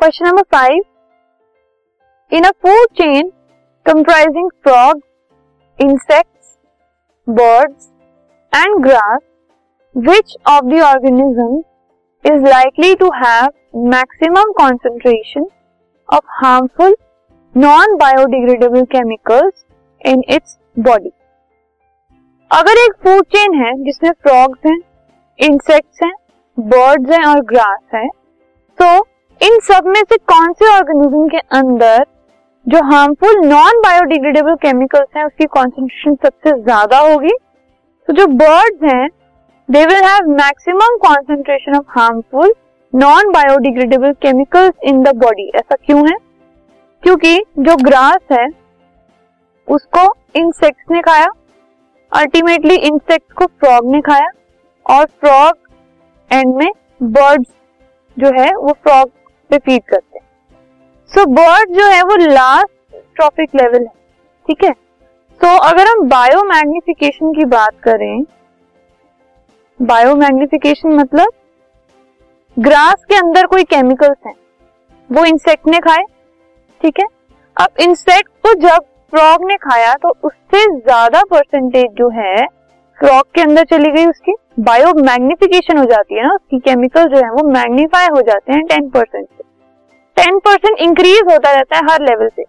[0.00, 0.82] Question number five
[2.32, 3.28] in a food chain
[3.86, 5.00] comprising frog
[5.78, 6.56] insects
[7.26, 7.88] birds
[8.52, 9.20] and grass
[9.94, 11.58] which of the organism
[12.24, 13.50] is likely to have
[13.88, 15.46] maximum concentration
[16.08, 16.96] of harmful
[17.54, 19.64] non biodegradable chemicals
[20.04, 21.12] in its body
[22.50, 24.80] अगर एक food chain है जिसमें frogs हैं
[25.38, 26.12] insects हैं
[26.58, 29.09] birds हैं और grass है तो so,
[29.40, 32.04] इन सब में से कौन से ऑर्गेनिज्म के अंदर
[32.66, 37.32] जो हार्मफुल नॉन बायोडिग्रेडेबल केमिकल्स हैं, उसकी कॉन्सेंट्रेशन सबसे ज़्यादा होगी?
[38.08, 39.08] तो जो बर्ड्स हैं
[39.68, 42.52] they will have maximum concentration of harmful
[42.92, 46.16] non biodegradable chemicals in the body ऐसा क्यों है?
[47.02, 48.46] क्योंकि जो ग्रास है,
[49.68, 50.02] उसको
[50.36, 51.26] इंसेक्ट्स ने खाया
[52.12, 54.28] अल्टीमेटली इंसेक्ट्स को फ्रॉग ने खाया,
[54.86, 55.56] और फ्रॉग
[56.30, 56.70] एंड में
[57.02, 57.48] बर्ड्स
[58.16, 59.10] जो है, वो फ्रॉग
[59.58, 60.26] फ़ीड करते हैं।
[61.10, 63.92] सो so, बर्ड जो है वो लास्ट ट्रॉफिक लेवल है
[64.48, 64.72] ठीक है?
[64.72, 68.22] सो so, अगर हम बायो मैग्निफिकेशन की बात करें
[69.80, 71.32] बायो मैग्निफिकेशन मतलब
[72.56, 74.34] ग्रास के अंदर कोई केमिकल्स हैं।
[75.10, 76.04] वो इंसेक्ट ने खाए
[76.80, 77.06] ठीक है?
[77.56, 82.46] अब इंसेक्ट को जब फ्रॉग ने खाया तो उससे ज़्यादा परसेंटेज जो है
[82.98, 87.16] फ्रॉग के अंदर चली गई उसकी। बायो मैग्निफिकेशन हो जाती है ना, उसकी केमिकल जो
[87.16, 89.42] है वो मैग्नीफाई हो जाते हैं टेन परसेंट से।
[90.16, 92.44] टेन परसेंट इंक्रीज होता रहता है हर लेवल से।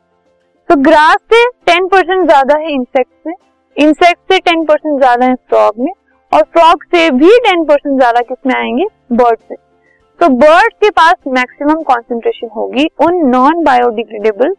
[0.70, 3.34] तो ग्रास से टेन परसेंट ज़्यादा है इंसेक्ट में
[3.78, 5.92] इंसेक्ट से टेन परसेंट ज़्यादा है फ्रॉग में,
[6.32, 8.86] और फ्रॉग से भी टेन परसेंट ज़्यादा किसमें आएँगे?
[9.14, 9.56] बर्ड से।
[10.20, 14.54] तो बर्ड के पास मैक्सिमम कॉन्सेंट्रेशन होगी उन नॉन बायोडिग्रेडेबल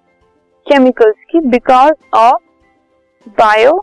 [0.67, 2.43] केमिकल्स की because of
[3.39, 3.81] bio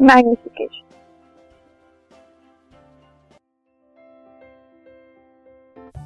[0.00, 0.81] magnification